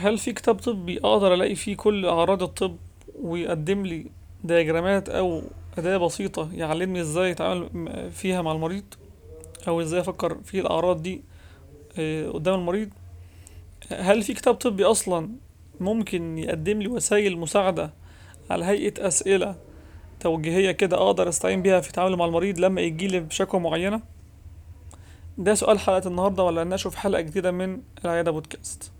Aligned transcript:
هل 0.00 0.18
في 0.18 0.32
كتاب 0.32 0.54
طبي 0.58 0.98
أقدر 0.98 1.34
ألاقي 1.34 1.54
فيه 1.54 1.76
كل 1.76 2.06
أعراض 2.06 2.42
الطب 2.42 2.76
ويقدم 3.22 3.86
لي 3.86 4.06
دياجرامات 4.44 5.08
أو 5.08 5.42
أداة 5.78 5.96
بسيطة 5.96 6.48
يعلمني 6.54 7.00
إزاي 7.00 7.30
أتعامل 7.30 8.10
فيها 8.10 8.42
مع 8.42 8.52
المريض؟ 8.52 8.84
أو 9.68 9.80
إزاي 9.80 10.00
أفكر 10.00 10.38
في 10.44 10.60
الأعراض 10.60 11.02
دي 11.02 11.22
آه، 11.98 12.28
قدام 12.28 12.54
المريض؟ 12.54 12.88
هل 13.92 14.22
في 14.22 14.34
كتاب 14.34 14.54
طبي 14.54 14.84
أصلا 14.84 15.28
ممكن 15.80 16.38
يقدم 16.38 16.82
لي 16.82 16.88
وسائل 16.88 17.38
مساعدة 17.38 17.90
على 18.50 18.64
هيئة 18.64 19.06
أسئلة 19.08 19.56
توجيهية 20.20 20.70
كده 20.70 20.96
أقدر 20.96 21.28
أستعين 21.28 21.62
بيها 21.62 21.80
في 21.80 21.88
التعامل 21.88 22.16
مع 22.16 22.24
المريض 22.24 22.58
لما 22.60 22.80
يجي 22.80 23.06
لي 23.06 23.20
بشكوى 23.20 23.60
معينة؟ 23.60 24.00
ده 25.38 25.54
سؤال 25.54 25.78
حلقة 25.78 26.08
النهاردة 26.08 26.42
ولا 26.42 26.76
في 26.76 26.98
حلقة 26.98 27.20
جديدة 27.20 27.50
من 27.50 27.80
العيادة 28.04 28.30
بودكاست. 28.30 28.92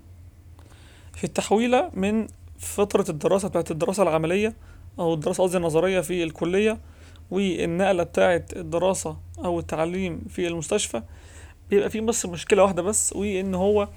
في 1.20 1.24
التحويلة 1.26 1.90
من 1.94 2.26
فترة 2.58 3.04
الدراسة 3.08 3.48
بتاعت 3.48 3.70
الدراسة 3.70 4.02
العملية 4.02 4.54
أو 4.98 5.14
الدراسة 5.14 5.42
قصدي 5.44 5.56
النظرية 5.56 6.00
في 6.00 6.22
الكلية 6.22 6.78
والنقلة 7.30 8.02
بتاعت 8.02 8.56
الدراسة 8.56 9.16
أو 9.44 9.58
التعليم 9.58 10.20
في 10.28 10.48
المستشفى 10.48 11.02
بيبقى 11.70 11.90
في 11.90 12.00
بس 12.00 12.26
مشكلة 12.26 12.62
واحدة 12.62 12.82
بس 12.82 13.12
وإن 13.12 13.54
هو 13.54 13.88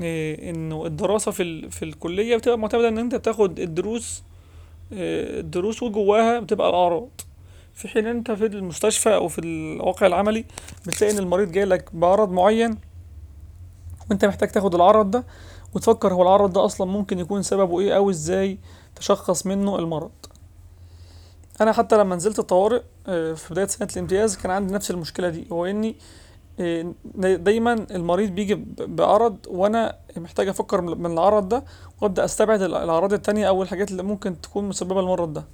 إيه، 0.00 0.50
إنه 0.50 0.86
الدراسة 0.86 1.30
في. 1.30 1.70
في 1.70 1.84
الكلية 1.84 2.36
بتبقى 2.36 2.58
معتمدة 2.58 2.88
إن 2.88 2.98
أنت 2.98 3.14
بتاخد 3.14 3.60
الدروس 3.60 4.22
إيه، 4.92 5.40
الدروس 5.40 5.82
وجواها 5.82 6.40
بتبقى 6.40 6.68
الأعراض 6.68 7.08
في 7.74 7.88
حين 7.88 8.06
أنت 8.06 8.30
في 8.30 8.46
المستشفى 8.46 9.14
أو 9.14 9.28
في 9.28 9.38
الواقع 9.38 10.06
العملي 10.06 10.44
بتلاقي 10.86 11.12
إن 11.12 11.18
المريض 11.18 11.52
جاي 11.52 11.64
لك 11.64 11.94
بعرض 11.94 12.32
معين 12.32 12.78
وأنت 14.10 14.24
محتاج 14.24 14.48
تاخد 14.48 14.74
العرض 14.74 15.10
ده 15.10 15.24
وتفكر 15.76 16.14
هو 16.14 16.22
العرض 16.22 16.52
ده 16.52 16.64
أصلا 16.64 16.86
ممكن 16.90 17.18
يكون 17.18 17.42
سببه 17.42 17.80
إيه 17.80 17.96
أو 17.96 18.10
إزاي 18.10 18.58
تشخص 18.96 19.46
منه 19.46 19.78
المرض. 19.78 20.10
أنا 21.60 21.72
حتى 21.72 21.96
لما 21.98 22.16
نزلت 22.16 22.38
الطوارئ 22.38 22.82
آه، 23.06 23.32
في 23.32 23.54
بداية 23.54 23.66
سنة 23.66 23.88
الامتياز 23.96 24.36
كان 24.36 24.50
عندي 24.50 24.74
نفس 24.74 24.90
المشكلة 24.90 25.28
دي 25.28 25.46
هو 25.52 25.66
إني 25.66 25.96
آه، 26.60 26.92
دايما 27.36 27.72
المريض 27.90 28.30
بيجي 28.30 28.64
بعرض 28.78 29.36
وأنا 29.48 29.96
محتاج 30.16 30.48
أفكر 30.48 30.80
من 30.80 31.12
العرض 31.12 31.48
ده 31.48 31.64
وأبدأ 32.00 32.24
أستبعد 32.24 32.62
ال- 32.62 32.74
الأعراض 32.74 33.12
التانية 33.12 33.48
أو 33.48 33.62
الحاجات 33.62 33.90
اللي 33.90 34.02
ممكن 34.02 34.40
تكون 34.40 34.64
مسببة 34.68 35.00
المرض 35.00 35.32
ده. 35.32 35.44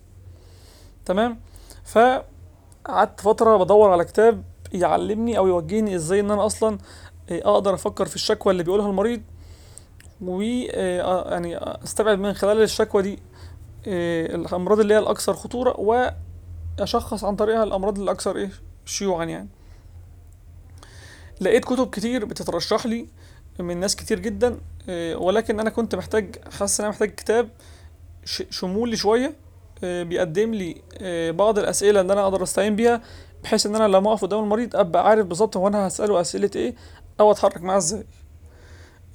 تمام؟ 1.04 1.40
فقعدت 1.84 3.20
فترة 3.20 3.56
بدور 3.56 3.90
على 3.90 4.04
كتاب 4.04 4.42
يعلمني 4.72 5.38
أو 5.38 5.46
يوجهني 5.46 5.94
إزاي 5.94 6.20
إن 6.20 6.30
أنا 6.30 6.46
أصلا 6.46 6.78
آه، 7.30 7.40
أقدر 7.44 7.74
أفكر 7.74 8.06
في 8.06 8.16
الشكوى 8.16 8.50
اللي 8.52 8.62
بيقولها 8.62 8.86
المريض 8.90 9.22
و 10.22 10.42
آه، 10.70 11.30
يعني 11.30 11.56
استبعد 11.56 12.18
من 12.18 12.32
خلال 12.32 12.62
الشكوى 12.62 13.02
دي 13.02 13.18
آه، 13.86 14.34
الأمراض 14.34 14.80
اللي 14.80 14.94
هي 14.94 14.98
الأكثر 14.98 15.34
خطورة 15.34 15.80
وأشخص 16.78 17.24
عن 17.24 17.36
طريقها 17.36 17.64
الأمراض 17.64 17.98
الأكثر 17.98 18.36
إيه 18.36 18.50
شيوعا 18.84 19.24
يعني. 19.24 19.48
لقيت 21.40 21.64
كتب 21.64 21.90
كتير 21.90 22.24
بتترشح 22.24 22.86
لي 22.86 23.08
من 23.58 23.80
ناس 23.80 23.96
كتير 23.96 24.18
جدا 24.18 24.58
آه، 24.88 25.16
ولكن 25.16 25.60
أنا 25.60 25.70
كنت 25.70 25.94
محتاج 25.94 26.36
حاسس 26.58 26.80
إن 26.80 26.84
أنا 26.84 26.92
محتاج 26.92 27.10
كتاب 27.14 27.48
شمولي 28.50 28.96
شوية 28.96 29.36
آه، 29.84 30.02
بيقدم 30.02 30.54
لي 30.54 30.82
آه، 30.98 31.30
بعض 31.30 31.58
الأسئلة 31.58 32.00
اللي 32.00 32.12
أنا 32.12 32.22
أقدر 32.22 32.42
أستعين 32.42 32.76
بيها 32.76 33.02
بحيث 33.44 33.66
إن 33.66 33.76
أنا 33.76 33.88
لما 33.88 34.10
أقف 34.10 34.22
قدام 34.22 34.44
المريض 34.44 34.76
أبقى 34.76 35.08
عارف 35.08 35.26
بالظبط 35.26 35.56
هو 35.56 35.68
أنا 35.68 35.86
هسأله 35.88 36.20
أسئلة 36.20 36.50
إيه 36.56 36.74
أو 37.20 37.30
أتحرك 37.30 37.62
معاه 37.62 37.76
إزاي. 37.76 38.04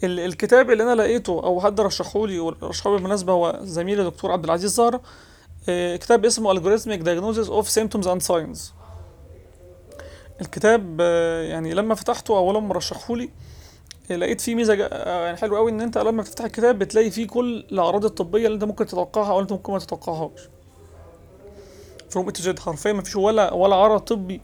الكتاب 0.04 0.72
اللي 0.72 0.84
أنا 0.84 0.96
لقيته 1.02 1.32
أو 1.44 1.62
حد 1.62 1.82
رشحه 1.82 2.28
لي 2.28 2.40
ورشحه 2.40 2.90
بالمناسبة 2.92 3.34
هو 3.34 3.60
زميلي 3.64 4.04
دكتور 4.04 4.32
عبد 4.32 4.44
العزيز 4.44 4.74
زهرة. 4.76 5.02
آه، 5.70 5.96
كتاب 5.96 6.26
اسمه 6.26 6.54
Algorithmic 6.54 7.00
Diagnosis 7.04 7.50
of 7.50 7.68
Symptoms 7.76 8.06
and 8.08 8.28
Signs. 8.32 8.60
الكتاب 10.42 10.98
آه، 11.02 11.42
يعني 11.44 11.74
لما 11.74 11.96
فتحته 11.96 12.38
أو 12.38 12.52
لما 12.52 12.74
رشحه 12.74 13.16
لي 13.16 13.30
آه، 14.12 14.16
لقيت 14.16 14.42
فيه 14.42 14.56
ميزة 14.56 14.74
يعني 14.74 15.38
حلوة 15.38 15.58
قوي 15.60 15.72
إن 15.72 15.82
أنت 15.82 15.98
لما 15.98 16.22
بتفتح 16.22 16.46
الكتاب 16.46 16.80
بتلاقي 16.80 17.12
فيه 17.12 17.28
كل 17.28 17.66
الأعراض 17.72 18.06
الطبية 18.06 18.46
اللي 18.46 18.56
أنت 18.56 18.64
ممكن 18.64 18.86
تتوقعها 18.86 19.32
أو 19.32 19.40
أنت 19.40 19.52
ممكن 19.52 19.74
ما 19.74 19.80
تتوقعهاش. 19.80 20.40
from 22.10 22.34
A 22.38 22.43
to 22.43 22.54
Z 22.54 22.60
حرفيا 22.60 22.94
ما 22.94 23.02
فيش 23.04 23.16
ولا 23.16 23.54
ولا 23.54 23.76
عرض 23.76 24.00
طبي 24.00 24.42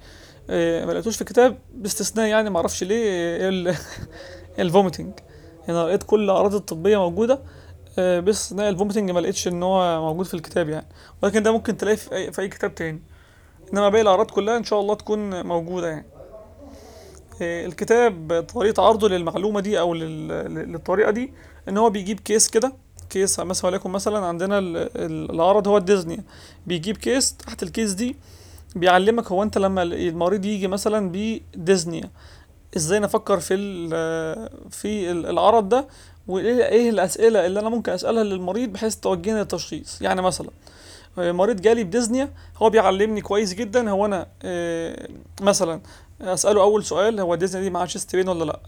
ما 0.49 0.91
لقيتوش 0.91 1.16
في 1.16 1.22
الكتاب 1.22 1.57
باستثناء 1.73 2.28
يعني 2.28 2.49
ما 2.49 2.57
أعرفش 2.57 2.83
ليه 2.83 3.03
ال- 3.49 3.75
ال 4.59 4.66
vomiting 4.66 5.13
يعني 5.68 5.79
أنا 5.79 5.88
لقيت 5.88 6.03
كل 6.03 6.24
الأعراض 6.24 6.56
الطبية 6.56 6.97
موجودة 6.97 7.40
آه، 8.00 8.19
باستثناء 8.19 8.69
ال 8.69 8.74
vomiting 8.74 9.11
ما 9.12 9.19
لقيتش 9.19 9.47
إن 9.47 9.63
هو 9.63 10.01
موجود 10.01 10.25
في 10.25 10.34
الكتاب 10.34 10.69
يعني. 10.69 10.88
ولكن 11.24 11.44
ده 11.44 11.51
ممكن 11.51 11.78
تلاقيه 11.78 11.96
في 11.97 12.16
اي, 12.16 12.31
في 12.31 12.41
أي 12.41 12.47
كتاب 12.47 12.75
تاني. 12.75 13.01
إنما 13.73 13.90
باقي 13.90 14.02
الأعراض 14.02 14.31
كلها 14.31 14.57
إن 14.57 14.63
شاء 14.63 14.79
الله 14.79 14.96
تكون 14.96 15.46
موجودة 15.46 15.88
يعني. 15.88 16.06
آه، 17.41 17.66
الكتاب 17.66 18.46
طريقة 18.53 18.84
عرضه 18.84 19.09
للمعلومة 19.09 19.59
دي 19.59 19.79
أو 19.79 19.94
لل- 19.94 20.28
لل- 20.28 20.72
للطريقة 20.72 21.12
دي 21.12 21.34
إن 21.69 21.78
هو 21.78 21.90
بيجيب 21.90 22.19
case 22.19 22.50
كده 22.50 22.73
case 23.09 23.39
مثلا 23.40 23.69
وليكن 23.72 23.90
مثلا 23.90 24.25
عندنا 24.25 24.59
ال- 24.59 24.78
ال- 24.78 25.31
العرض 25.31 25.68
هو 25.68 25.78
ال 25.78 25.83
dyspnea 25.83 26.23
بيجيب 26.68 26.97
case 26.97 27.34
تحت 27.38 27.63
ال 27.63 27.69
case 27.69 27.94
دي 27.94 28.16
بيعلمك 28.75 29.28
هو 29.31 29.44
أنت 29.44 29.57
لما 29.57 29.84
المريض 29.84 30.46
يجي 30.46 30.68
مثلا 30.68 31.12
ب 31.11 31.24
dyspnea 31.24 32.09
إزاي 32.78 33.00
نفكر 33.00 33.39
في 33.39 33.56
في 34.69 35.11
ال- 35.11 35.25
العرض 35.25 35.69
ده 35.69 35.88
وإيه 36.28 36.66
إيه 36.66 36.89
الأسئلة 36.89 37.45
اللي 37.45 37.59
أنا 37.59 37.69
ممكن 37.69 37.91
أسألها 37.91 38.23
للمريض 38.23 38.69
بحيث 38.69 38.95
توجهني 38.95 39.39
للتشخيص. 39.39 40.01
يعني 40.01 40.22
مثلا 40.22 40.50
آه، 41.17 41.31
مريض 41.31 41.61
جالي 41.61 41.84
ب 41.84 41.89
dyspnea 41.89 42.29
هو 42.57 42.69
بيعلمني 42.69 43.22
كويس 43.22 43.53
جدا 43.53 43.89
هو 43.89 44.06
أنا 44.06 44.28
آه، 44.44 45.07
مثلا 45.41 45.81
أسأله 46.22 46.61
أول 46.61 46.85
سؤال 46.85 47.19
هو 47.19 47.35
dyspnea 47.35 47.63
دي 47.63 47.69
معاه 47.69 47.85
chest 47.85 48.16
pain 48.16 48.29
ولا 48.29 48.44
لأ؟ 48.44 48.59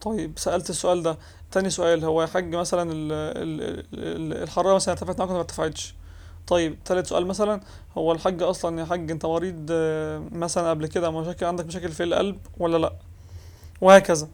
طيب 0.00 0.32
سألت 0.36 0.70
السؤال 0.70 1.02
ده. 1.02 1.18
تاني 1.52 1.70
سؤال 1.70 2.04
هو 2.04 2.22
يا 2.22 2.26
حاج 2.26 2.54
مثلا 2.54 2.92
ال- 2.92 3.12
ال- 3.12 3.84
ال- 3.94 4.42
الحرارة 4.42 4.74
مثلا 4.74 4.92
ارتفعت 4.94 5.18
معاك 5.18 5.28
ولا 5.28 5.36
ما 5.38 5.40
ارتفعتش؟ 5.42 5.94
طيب 6.46 6.76
تالت 6.84 7.06
سؤال 7.06 7.26
مثلا 7.26 7.60
هو 7.98 8.12
الحاج 8.12 8.42
أصلا 8.42 8.80
يا 8.80 8.84
حاج 8.84 9.10
أنت 9.10 9.26
مريض 9.26 9.66
آه، 9.70 10.22
مثلا 10.32 10.70
قبل 10.70 10.86
كده 10.86 11.10
مشاكل 11.10 11.46
عندك 11.46 11.66
مشاكل 11.66 11.88
في 11.88 12.02
القلب 12.02 12.38
ولا 12.58 12.76
لأ؟ 12.78 12.92
وهكذا. 13.80 14.28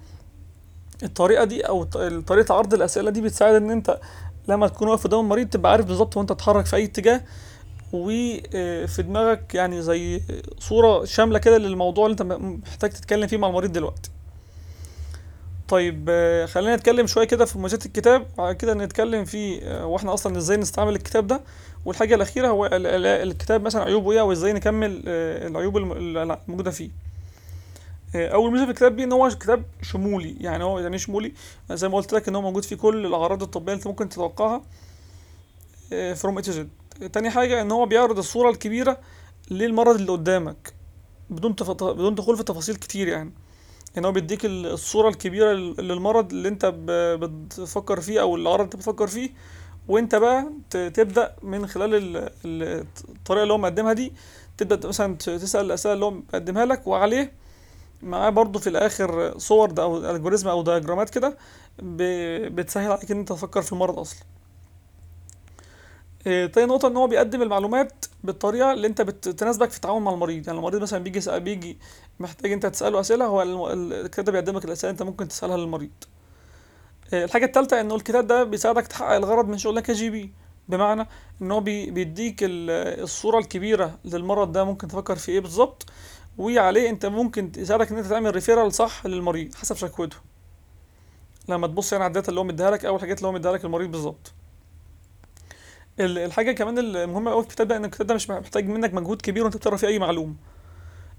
الطريقة 1.03 1.45
دي 1.45 1.61
أو 1.69 1.85
طريقة 2.27 2.55
عرض 2.55 2.75
الأسئلة 2.75 3.11
دي 3.11 3.21
بتساعد 3.21 3.55
إن 3.55 3.71
أنت 3.71 4.01
لما 4.49 4.69
تكون 4.69 4.89
واقف 4.89 5.05
قدام 5.05 5.21
المريض 5.21 5.49
تبقى 5.49 5.73
عارف 5.73 5.87
بالظبط 5.87 6.17
وأنت 6.17 6.33
تتحرك 6.33 6.67
في 6.67 6.77
أي 6.77 6.85
اتجاه 6.85 7.21
وفي 7.93 9.03
دماغك 9.03 9.55
يعني 9.55 9.83
زي 9.83 10.23
صورة 10.59 11.05
شاملة 11.05 11.39
كده 11.39 11.59
للموضوع 11.59 12.07
اللي 12.07 12.13
أنت 12.13 12.23
محتاج 12.67 12.91
تتكلم 12.91 13.27
فيه 13.27 13.37
مع 13.37 13.49
المريض 13.49 13.73
دلوقتي. 13.73 14.11
طيب 15.69 16.07
آه، 16.11 16.47
خلينا 16.47 16.77
نتكلم 16.77 17.07
شوية 17.07 17.25
كده 17.27 17.45
في 17.45 17.59
مميزات 17.59 17.87
الكتاب. 17.87 18.27
وبعد 18.39 18.55
كده 18.57 18.75
نتكلم 18.75 19.25
في 19.25 19.65
آه، 19.65 19.87
وإحنا 19.87 20.15
أصلا 20.15 20.39
إزاي 20.39 20.57
نستعمل 20.57 20.95
الكتاب 20.95 21.27
ده. 21.27 21.41
والحاجة 21.85 22.15
الأخيرة 22.15 22.49
هو 22.49 22.67
ال- 22.67 22.87
ال- 22.87 23.07
الكتاب 23.07 23.63
مثلا 23.63 23.85
عيوبه 23.85 24.13
إيه 24.13 24.21
وازاي 24.23 24.53
نكمل 24.53 25.03
آه، 25.07 25.47
العيوب 25.49 25.77
الم- 25.77 25.93
الموجوده 25.93 26.71
فيه. 26.71 26.87
آه، 26.89 27.12
أول 28.15 28.53
ميزة 28.53 28.65
في 28.65 28.71
الكتاب 28.71 28.97
دي 28.97 29.05
إن 29.05 29.13
هو 29.13 29.29
كتاب 29.29 29.65
شمولي 29.83 30.37
يعني 30.41 30.65
هو 30.65 30.79
يعني 30.79 30.99
شمولي 30.99 31.33
زي 31.73 31.89
ما 31.89 31.97
قلت 31.97 32.13
لك 32.13 32.29
إن 32.29 32.35
هو 32.37 32.43
موجود 32.43 32.65
فيه 32.65 32.77
كل 32.77 33.07
الأعراض 33.07 33.43
الطبيه 33.43 33.65
اللي 33.73 33.79
أنت 33.79 33.87
ممكن 33.87 34.09
تتوقعها 34.09 34.63
فروم 36.15 36.37
اي 36.39 36.43
زد 36.43 36.69
تاني 37.13 37.31
حاجة 37.31 37.61
إن 37.63 37.71
هو 37.71 37.87
بيعرض 37.87 38.19
الصورة 38.19 38.51
الكبيرة 38.51 38.99
للمرض 39.51 39.95
اللي 39.95 40.13
قدامك 40.13 40.73
بدون 41.31 41.57
تف... 41.57 41.71
بدون 41.71 42.15
دخول 42.15 42.37
في 42.37 42.43
تفاصيل 42.43 42.77
كتير 42.77 43.09
يعني 43.09 43.33
يعني 43.95 44.07
هو 44.07 44.13
بيديك 44.13 44.45
ال- 44.45 44.67
الصورة 44.67 45.09
الكبيرة 45.09 45.53
لل- 45.53 45.75
للمرض 45.89 46.33
اللي 46.33 46.49
أنت 46.49 46.67
ب... 46.67 46.87
بتفكر 47.25 48.01
فيه 48.01 48.21
أو 48.21 48.37
العرض 48.37 48.55
اللي 48.55 48.65
أنت 48.65 48.77
بتفكر 48.77 49.07
فيه 49.07 49.31
وأنت 49.89 50.15
بقى. 50.15 50.47
تبدأ 50.71 51.35
من 51.43 51.67
خلال 51.67 51.95
ال... 51.95 52.17
ال- 52.45 52.87
الطريقة 53.09 53.43
اللي 53.43 53.53
هو 53.55 53.59
مقدمها 53.59 53.93
دي 53.93 54.13
تبدأ 54.57 54.89
مثلا 54.89 55.17
تسأل 55.17 55.65
الأسئلة 55.67 55.95
اللي 55.95 56.05
هو 56.05 56.11
مقدمها 56.11 56.65
لك 56.65 56.87
وعليه 56.87 57.33
معاه 58.03 58.31
برضو 58.31 58.59
في 58.59 58.67
الآخر 58.67 59.39
صور 59.39 59.71
ده 59.71 59.83
أو 59.83 60.11
الجوريزم 60.11 60.49
أو 60.49 60.63
دياجرامات 60.63 61.11
كده 61.11 61.37
بتسهل 61.79 62.93
عليك 62.93 63.11
إن 63.11 63.19
أنت 63.19 63.29
تفكر 63.29 63.63
في 63.63 63.73
المرض 63.73 63.99
أصلا. 63.99 64.21
إيه، 66.27 66.47
تاني 66.47 66.67
نقطة 66.67 66.89
إن 66.89 66.97
هو 66.97 67.07
بيقدم 67.07 67.43
المعلومات 67.43 68.05
بالطريقة 68.25 68.73
اللي 68.73 68.87
أنت 68.87 69.03
بتناسبك 69.03 69.71
في 69.71 69.77
التعامل 69.77 70.01
مع 70.01 70.13
المريض. 70.13 70.47
يعني 70.47 70.59
المريض 70.59 70.83
مثلا 70.83 70.99
بيجي 71.05 71.19
يسأل 71.19 71.41
بيجي 71.41 71.79
محتاج 72.21 72.53
أنت 72.53 72.67
تسأله 72.67 73.01
أسئلة 73.01 73.25
هو 73.25 73.43
الكتاب 73.73 74.31
بيقدم 74.31 74.57
لك 74.57 74.65
الأسئلة 74.65 74.91
أنت 74.91 75.03
ممكن 75.03 75.29
تسألها 75.29 75.57
للمريض. 75.57 75.91
إيه، 77.13 77.25
الحاجة 77.25 77.45
التالتة 77.45 77.81
إنه 77.81 77.95
الكتاب 77.95 78.27
ده 78.27 78.45
بيساعدك 78.45 78.87
تحقق 78.87 79.17
الغرض 79.17 79.49
من 79.49 79.59
شغلك 79.59 79.83
ك 79.83 80.11
GP. 80.11 80.33
بمعنى 80.69 81.07
إن 81.43 81.51
هو 81.51 81.61
بي- 81.61 81.91
بيديك 81.91 82.43
ال- 82.43 83.01
الصورة 83.03 83.39
الكبيرة 83.39 83.99
للمرض 84.05 84.53
ده 84.53 84.65
ممكن 84.65 84.89
تفكر 84.89 85.17
في 85.17 85.33
إيه 85.33 85.41
بالظبط. 85.41 85.87
وعليه 86.39 86.91
انت 86.91 87.07
ممكن 87.07 87.53
يساعدك 87.57 87.93
ان 87.93 87.99
انت 87.99 88.07
تعمل 88.07 88.35
referral 88.35 88.73
صح 88.73 89.07
للمريض 89.07 89.55
حسب 89.55 89.77
شكوته. 89.77 90.17
لما 91.49 91.67
تبص 91.67 91.93
يعني 91.93 92.05
على 92.05 92.11
ال 92.11 92.14
data 92.14 92.29
اللي 92.29 92.41
هو 92.41 92.45
مديها 92.45 92.71
لك 92.71 92.85
أو 92.85 92.97
الحاجات 92.97 93.19
اللي 93.19 93.29
هو 93.29 93.33
مديها 93.33 93.53
لك 93.53 93.65
المريض 93.65 93.91
بالظبط. 93.91 94.33
ال- 96.01 96.19
الحاجة 96.19 96.53
كمان 96.53 96.79
المهمه 96.79 97.31
قوي 97.31 97.43
في 97.43 97.49
الكتاب 97.49 97.69
ده 97.69 97.77
إن 97.77 97.85
الكتاب 97.85 98.07
ده 98.07 98.15
مش 98.15 98.31
محتاج 98.31 98.69
منك 98.69 98.95
مجهود 98.95 99.23
كبير 99.23 99.45
وأنت 99.45 99.57
بتقرأ 99.57 99.77
فيه 99.77 99.87
أي 99.87 99.99
معلومة. 99.99 100.35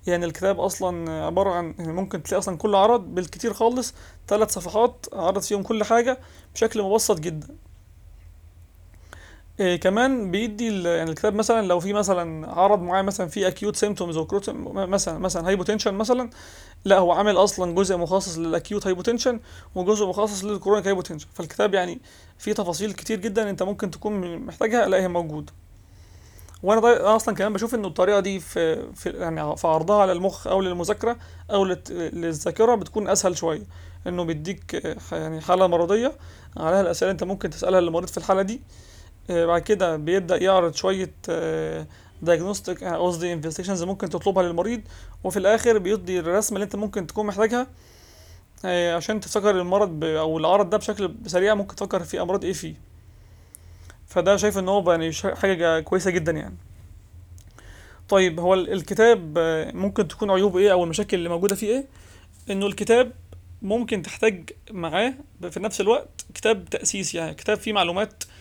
يعني 0.08 0.26
الكتاب 0.26 0.60
أصلا 0.60 1.12
عبارة 1.26 1.50
عن 1.50 1.76
يعني 1.80 1.94
ممكن 1.94 2.24
تلاقي 2.24 2.40
أصلا 2.40 2.58
كل 2.58 2.76
عرض 2.76 3.16
بالكتير 3.16 3.54
خالص 3.54 3.94
ثلاث 4.28 4.52
صفحات 4.52 5.06
عرض 5.14 5.42
فيهم 5.42 5.64
كل 5.64 5.84
حاجة 5.84 6.18
بشكل 6.56 6.82
مبسط 6.82 7.20
جدا. 7.20 7.48
إيه 9.60 9.80
كمان 9.80 10.32
بيدي 10.32 10.84
يعني 10.84 11.10
الكتاب 11.10 11.34
مثلا 11.36 11.68
لو 11.68 11.80
في 11.80 11.94
مثلا 11.94 12.52
عرض 12.54 12.82
معين 12.82 13.06
مثلا 13.06 13.28
فيه 13.28 13.48
acute 13.48 13.76
symptoms 13.76 14.18
مثلا 14.74 15.18
مثلا 15.18 15.48
hypotension 15.48 15.94
مثلا 15.94 16.30
لا 16.86 16.98
هو 16.98 17.12
عامل 17.12 17.38
أصلا 17.38 17.76
جزء 17.76 17.98
مخصص 17.98 18.38
لل 18.38 18.52
acute 18.52 18.88
hypotension 18.88 19.40
وجزء 19.76 20.08
مخصص 20.08 20.44
لل 20.44 20.54
chronic 20.54 20.88
hypotension 20.88 21.28
فالكتاب 21.34 21.74
يعني 21.74 22.02
فيه 22.38 22.54
تفاصيل 22.54 22.94
كتير 22.94 23.20
جدا 23.20 23.50
أنت 23.50 23.64
ممكن 23.64 23.92
تكون 23.92 24.38
محتاجها 24.38 24.88
لا 24.88 24.98
هي 24.98 25.08
موجوده 25.08 25.54
وأنا. 26.64 27.00
أنا 27.02 27.16
أصلا 27.16 27.36
كمان 27.36 27.54
بشوف 27.54 27.76
إنه 27.76 27.88
الطريقة 27.88 28.20
دي 28.20 28.40
في, 28.40 28.94
في 28.94 29.10
يعني 29.10 29.58
في 29.58 29.68
عرضها 29.68 30.02
على 30.02 30.12
المخ 30.12 30.48
أو 30.48 30.62
للمذاكرة 30.62 31.18
أو. 31.52 31.66
للذاكرة 31.90 32.76
بتكون 32.76 33.08
أسهل 33.08 33.38
شوية 33.38 33.64
إنه 34.08 34.24
بيديك 34.24 34.76
آه، 34.86 34.98
يعني 35.12 35.42
حالة 35.42 35.68
مرضية 35.68 36.12
عليها 36.58 36.82
الأسئلة 36.82 37.12
أنت 37.12 37.24
ممكن 37.24 37.50
تسألها 37.50 37.82
للمريض 37.82 38.08
في 38.08 38.18
الحالة 38.18 38.42
دي 38.42 38.62
بعد 39.30 39.62
كده 39.62 39.96
بيبدأ 39.98 40.44
يعرض 40.44 40.74
شوية 40.76 41.12
diagnostic 42.22 42.84
قصدي 42.84 43.34
investigations 43.34 43.84
ممكن 43.84 44.10
تطلبها 44.10 44.44
للمريض 44.44 44.82
وفي 45.24 45.38
الآخر 45.40 45.78
بيدي 45.78 46.20
الرسمة 46.20 46.56
اللي 46.56 46.64
انت 46.66 46.76
ممكن 46.76 47.08
تكون 47.08 47.26
محتاجها 47.26 47.68
آه، 48.66 48.96
عشان 48.96 49.20
تفتكر 49.20 49.50
المرض. 49.62 50.04
أو 50.04 50.38
العرض 50.38 50.70
ده 50.70 50.78
بشكل 50.78 51.16
سريع 51.26 51.54
ممكن 51.54 51.76
تفكر 51.76 52.04
في 52.04 52.22
أمراض 52.22 52.46
إيه 52.46 52.54
فيه 52.54 52.76
فده 54.08 54.38
شايف 54.38 54.58
إن 54.58 54.70
هو 54.70 54.92
يعني 54.92 55.12
حاجة 55.14 55.80
كويسة 55.80 56.12
جدا 56.12 56.32
يعني 56.32 56.56
طيب 58.10 58.40
هو 58.40 58.54
ال- 58.54 58.74
الكتاب 58.74 59.34
آه، 59.38 59.72
ممكن 59.72 60.08
تكون 60.08 60.32
عيوبه 60.32 60.60
إيه 60.60 60.72
أو 60.72 60.84
المشاكل 60.84 61.18
اللي 61.18 61.30
موجودة 61.30 61.56
فيه 61.56 61.68
إيه 61.68 61.86
إنه 62.52 62.66
الكتاب 62.66 63.12
ممكن 63.62 64.02
تحتاج 64.02 64.50
معاه 64.72 65.14
في 65.52 65.60
نفس 65.60 65.82
الوقت 65.82 66.26
كتاب 66.34 66.66
تأسيس 66.70 67.16
يعني 67.16 67.34
كتاب 67.34 67.58
فيه 67.58 67.74
معلومات 67.74 68.24
آه، 68.24 68.33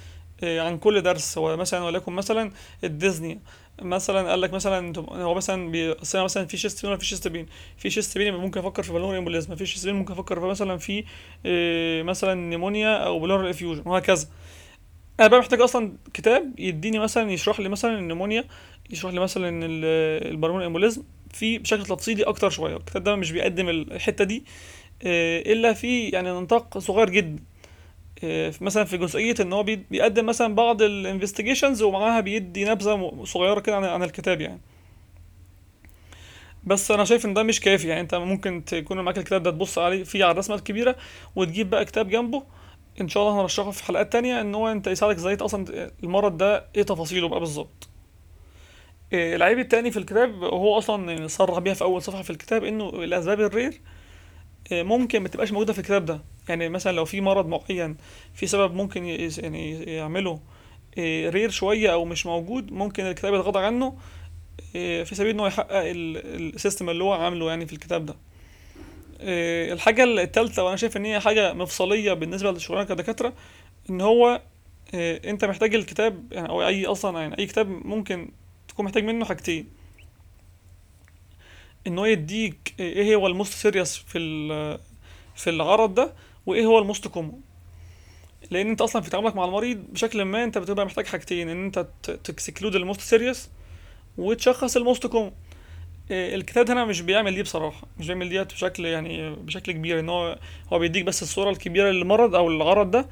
عن 0.45 0.79
كل 0.79 1.03
درس 1.03 1.39
هو 1.39 1.57
مثلا 1.57 1.85
وليكن 1.85 2.13
مثلا 2.13 2.51
ال 2.85 2.91
dyspnea. 2.91 3.41
مثلا 3.83 4.31
قال 4.31 4.41
لك 4.41 4.53
مثلا 4.53 4.93
هو 4.99 5.35
مثلا 5.35 5.71
بيقسمها 5.71 6.25
مثلا 6.25 6.47
في 6.47 6.57
chest 6.57 6.83
pain 6.83 6.91
ولا 6.91 6.99
في 6.99 7.07
chest 7.07 7.29
pain. 7.29 7.47
في 7.77 7.91
chest 7.91 8.19
pain 8.19 8.35
ممكن 8.35 8.61
أفكر 8.61 8.83
في 8.83 8.93
pulmonary 8.93 9.17
embolism 9.17 9.57
في 9.57 9.67
chest 9.67 9.87
pain 9.87 9.95
ممكن 9.95 10.13
أفكر 10.13 10.41
في 10.41 10.47
مثلا 10.47 10.77
في 10.77 11.05
آه، 11.47 12.03
مثلا 12.03 12.35
pneumonia 12.35 12.97
أو 12.97 13.19
pleural 13.21 13.49
effusion 13.51 13.83
وهكذا. 13.87 14.27
أنا 15.21 15.29
بقى 15.29 15.41
محتاج 15.41 15.61
أصلا 15.61 15.93
كتاب 16.15 16.55
يديني 16.61 16.99
مثلا 16.99 17.31
يشرح 17.33 17.61
لي 17.61 17.69
مثلا 17.69 17.99
ال 17.99 18.03
pneumonia 18.03 18.45
يشرح 18.91 19.13
لي 19.13 19.21
مثلا 19.21 19.49
ال- 19.67 20.29
ال 20.33 20.36
pulmonary 20.36 20.63
embolism 20.63 21.03
في 21.33 21.59
بشكل 21.59 21.83
تفصيلي 21.87 22.23
أكتر 22.23 22.51
شوية. 22.51 22.77
الكتاب 22.77 23.05
ده 23.05 23.17
مش 23.17 23.33
بيقدم 23.33 23.69
الحتة 23.69 24.25
دي 24.25 24.45
آه، 25.03 25.41
إلا 25.41 25.73
في 25.73 26.09
يعني 26.09 26.31
نطاق 26.31 26.79
صغير 26.79 27.11
جدا. 27.11 27.43
مثلا 28.61 28.85
في 28.85 28.99
جزئية 28.99 29.35
إن 29.41 29.53
هو 29.53 29.63
بي- 29.63 29.85
بيقدم 29.91 30.27
مثلا 30.27 30.55
بعض 30.55 30.83
ال 30.83 30.89
investigations 30.89 31.83
ومعاها 31.83 32.21
بيدي 32.21 32.65
نبذة 32.65 33.23
صغيرة 33.25 33.61
كده 33.61 33.77
عن 33.77 33.85
عن 33.85 34.03
الكتاب 34.03 34.41
يعني. 34.41 34.61
بس 36.65 36.91
أنا 36.91 37.05
شايف 37.05 37.27
إن 37.27 37.35
ده 37.35 37.43
مش 37.43 37.61
كافي 37.61 37.89
يعني. 37.89 38.01
أنت 38.01 38.15
ممكن 38.15 38.65
تكون 38.65 39.01
معاك 39.01 39.19
الكتاب 39.19 39.43
ده 39.43 39.51
تبص 39.51 39.79
عليه 39.79 40.05
فيه 40.05 40.25
على 40.25 40.33
الرسمة 40.33 40.57
الكبيرة 40.57 40.97
وتجيب 41.37 41.71
بقى 41.71 41.85
كتاب 41.85 42.09
جنبه. 42.09 42.43
إن 43.01 43.09
شاء 43.09 43.23
الله 43.23 43.41
هنرشحه 43.41 43.71
في 43.71 43.85
حلقات 43.85 44.13
تانية 44.13 44.41
إن 44.41 44.55
هو 44.55 44.69
أنت 44.73 44.87
يساعدك 44.87 45.17
إزاي 45.17 45.35
أصلا 45.41 45.91
المرض 46.05 46.37
ده 46.37 46.65
إيه 46.77 46.83
تفاصيله 46.83 47.29
بقى 47.29 47.41
بالظبط. 47.41 47.89
إيه 49.13 49.37
العيب 49.37 49.59
التاني 49.59 49.91
في 49.91 49.99
الكتاب 49.99 50.45
هو 50.45 50.79
أصلا 50.79 51.27
صرح 51.27 51.59
بيها 51.59 51.75
في 51.75 51.83
أول 51.83 52.03
صفحة 52.03 52.23
في 52.23 52.31
الكتاب 52.31 52.65
إنه 52.65 52.89
الاسباب 52.89 53.41
ال 53.41 53.47
rare. 53.47 53.81
ممكن 54.73 55.21
ما 55.21 55.29
تبقاش 55.29 55.53
موجودة 55.53 55.73
في 55.73 55.79
الكتاب 55.79 56.05
ده. 56.05 56.21
يعني 56.49 56.69
مثلا 56.69 56.93
لو 56.93 57.05
في 57.05 57.21
مرض 57.21 57.47
معين 57.47 57.97
في 58.35 58.47
سبب 58.47 58.75
ممكن 58.75 59.05
يعني 59.05 59.73
يعمله 59.85 60.41
إيه 60.99 61.29
رير 61.29 61.51
شوية 61.51 61.93
أو 61.93 62.05
مش 62.05 62.27
موجود 62.27 62.73
ممكن 62.73 63.07
الكتاب 63.07 63.35
يتغاضى 63.35 63.59
عنه 63.59 63.99
إيه 64.75 65.05
في 65.05 65.15
سبيل 65.15 65.31
إنه 65.31 65.47
يحقق 65.47 65.77
ال- 65.77 66.55
السيستم 66.55 66.91
اللي 66.91 67.05
هو 67.05 67.13
عامله 67.13 67.49
يعني 67.49 67.67
في 67.67 67.73
الكتاب 67.73 68.07
ده. 68.07 68.17
الحاجة 69.73 70.05
التالتة 70.05 70.63
وأنا 70.65 70.77
شايف 70.77 70.97
إن 70.97 71.05
هي 71.05 71.21
حاجة 71.21 71.53
مفصلية 71.53 72.13
بالنسبة 72.13 72.51
للشغلانه 72.53 72.87
كدكاترة 72.89 73.33
إن 73.91 74.01
هو 74.01 74.41
أنت 74.95 75.45
محتاج 75.45 75.75
الكتاب 75.75 76.33
يعني 76.33 76.49
أو 76.49 76.67
أي 76.67 76.87
أصلا 76.87 77.21
يعني 77.21 77.39
أي 77.39 77.47
كتاب 77.47 77.69
ممكن 77.69 78.29
تكون 78.69 78.85
محتاج 78.85 79.05
منه 79.05 79.25
حاجتين. 79.25 79.69
ان 81.87 81.99
هو 81.99 82.05
يديك 82.05 82.75
إيه 82.81 83.15
هو 83.15 83.27
الـ 83.27 83.32
most 83.32 83.53
serious 83.55 83.97
في 83.97 84.19
في 85.37 85.51
العرض 85.51 85.95
ده 85.95 86.13
وإيه 86.47 86.65
هو 86.67 86.79
الـ 86.79 86.85
most 86.85 87.09
common 87.09 87.41
لأن 88.51 88.69
أنت 88.71 88.81
أصلا 88.81 89.03
في 89.03 89.11
تعاملك 89.11 89.37
مع 89.37 89.45
المريض 89.45 89.79
بشكل 89.93 90.23
ما 90.23 90.45
أنت 90.45 90.59
بتبقى 90.59 90.87
محتاج 90.87 91.07
حاجتين 91.07 91.49
إن 91.49 91.65
أنت 91.65 91.87
ت 92.25 92.31
exclude 92.31 92.75
الـ 92.77 92.81
most 92.81 93.01
serious 93.01 93.51
وتشخص 94.19 94.77
الـ 94.77 94.83
most 94.83 95.07
common 95.07 95.33
الكتاب 96.11 96.71
هنا 96.71 96.85
مش 96.85 97.01
بيعمل 97.01 97.35
دي 97.35 97.43
بصراحة 97.43 97.87
مش 97.99 98.07
بيعمل 98.07 98.29
ديت 98.29 98.53
بشكل 98.53 98.85
يعني 98.85 99.31
بشكل 99.35 99.73
كبير 99.73 100.01
إن 100.01 100.09
هو 100.09 100.39
هو 100.73 100.79
بيديك 100.79 101.05
بس 101.05 101.23
الصورة 101.23 101.51
الكبيرة 101.51 101.91
للمرض 101.91 102.35
أو 102.35 102.49
العرض 102.49 102.91
ده 102.91 103.09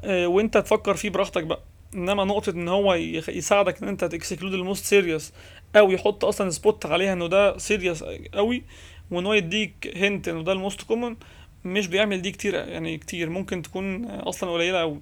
آه، 0.00 0.26
وأنت 0.26 0.58
تفكر 0.58 0.94
فيه 0.94 1.10
براحتك 1.10 1.42
بقى. 1.44 1.60
إنما 1.94 2.24
نقطة 2.24 2.50
إن 2.50 2.68
هو 2.68 2.94
يساعدك 3.28 3.82
إن 3.82 3.88
أنت 3.88 4.04
ت 4.04 4.10
exclude 4.10 4.54
الـ 4.54 4.60
most 4.60 4.84
serious 4.84 5.32
أو 5.76 5.90
يحط 5.90 6.24
أصلا 6.24 6.50
spot 6.50 6.86
عليها 6.86 7.12
إنه 7.12 7.26
ده 7.26 7.58
serious 7.58 8.04
قوي 8.34 8.62
وإن 9.10 9.26
هو 9.26 9.32
يديك 9.32 9.92
hint 9.96 10.28
إنه 10.28 10.42
ده 10.42 10.52
الـ 10.52 10.58
most 10.58 10.82
common 10.82 11.16
مش 11.64 11.86
بيعمل 11.86 12.22
دي 12.22 12.30
كتير 12.30 12.54
يعني 12.54 12.98
كتير 12.98 13.30
ممكن 13.30 13.62
تكون 13.62 14.04
أصلا 14.04 14.50
قليلة 14.52 14.78
قوي. 14.80 15.00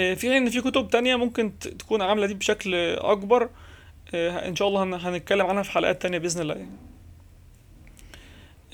آه، 0.00 0.14
في 0.14 0.20
حين 0.20 0.32
إن 0.32 0.50
في 0.50 0.60
كتب 0.60 0.88
تانية 0.88 1.16
ممكن 1.16 1.58
تكون 1.58 2.02
عاملة 2.02 2.26
دي 2.26 2.34
بشكل 2.34 2.74
أكبر 2.98 3.48
آه، 4.14 4.48
إن 4.48 4.56
شاء 4.56 4.68
الله 4.68 4.82
هن- 4.82 4.94
هنتكلم 4.94 5.46
عنها 5.46 5.62
في 5.62 5.70
حلقات 5.70 6.02
تانية 6.02 6.18
بإذن 6.18 6.40
الله 6.42 6.54
يعني. 6.54 6.70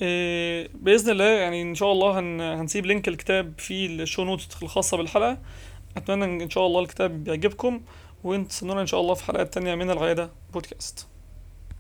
آه، 0.02 0.69
بإذن 0.75 1.11
الله 1.11 1.25
يعني 1.25 1.62
إن 1.62 1.75
شاء 1.75 1.93
الله 1.93 2.19
هن... 2.19 2.40
هنسيب 2.40 2.87
link 2.87 3.08
الكتاب 3.08 3.52
في 3.58 3.87
الـ 3.87 3.94
show 3.94 4.25
notes 4.25 4.62
الخاصة 4.62 4.96
بالحلقة. 4.96 5.38
أتمنى 5.97 6.44
إن 6.44 6.51
شاء 6.51 6.67
الله 6.67 6.81
الكتاب 6.81 7.29
يعجبكم 7.29 7.81
وانتظرونا 8.25 8.81
إن 8.81 8.87
شاء 8.87 9.01
الله 9.01 9.15
في 9.15 9.25
حلقات 9.25 9.55
تانية 9.55 9.75
من 9.75 9.91
العيادة 9.91 10.31
بودكاست 10.53 11.06